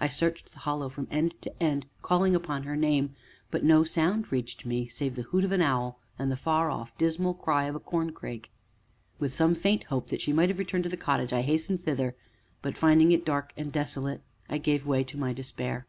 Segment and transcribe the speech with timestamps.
[0.00, 3.14] I searched the Hollow from end to end, calling upon her name,
[3.50, 6.96] but no sound reached me, save the hoot of an owl, and the far off,
[6.96, 8.50] dismal cry of a corncrake.
[9.18, 12.16] With some faint hope that she might have returned to the cottage, I hastened thither,
[12.62, 15.86] but, finding it dark and desolate, I gave way to my despair.